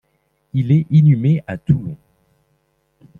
[0.55, 1.95] Il est inhumé à Toulon.